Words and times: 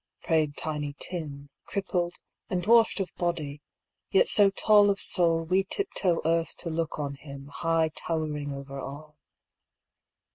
"prayed 0.23 0.57
Tiny 0.57 0.95
Tim, 0.97 1.51
Crippled, 1.65 2.15
and 2.49 2.63
dwarfed 2.63 2.99
of 2.99 3.13
body, 3.17 3.61
yet 4.09 4.27
so 4.27 4.49
tall 4.49 4.89
Of 4.89 4.99
soul, 4.99 5.43
we 5.43 5.63
tiptoe 5.63 6.21
earth 6.25 6.57
to 6.57 6.69
look 6.71 6.97
on 6.97 7.13
him, 7.13 7.49
High 7.53 7.89
towering 7.93 8.51
over 8.51 8.79
all. 8.79 9.19